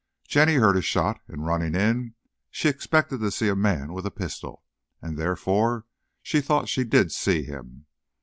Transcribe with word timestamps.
Jenny 0.27 0.55
heard 0.55 0.75
a 0.77 0.81
shot, 0.81 1.21
and 1.27 1.45
running 1.45 1.75
in, 1.75 2.15
she 2.49 2.69
expected 2.69 3.19
to 3.19 3.29
see 3.29 3.49
a 3.49 3.55
man 3.55 3.93
with 3.93 4.03
a 4.03 4.09
pistol, 4.09 4.63
therefore, 4.99 5.85
she 6.23 6.41
thought 6.41 6.67
she 6.67 6.83
did 6.83 7.11
see 7.11 7.43
him. 7.43 7.85